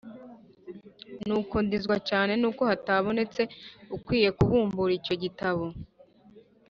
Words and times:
Nuko 1.27 1.55
ndizwa 1.65 1.97
cyane 2.09 2.33
n’uko 2.41 2.61
hatabonetse 2.69 3.41
ukwiriye 3.95 4.29
kubumbura 4.37 4.91
icyo 4.99 5.15
gitabo, 5.23 5.65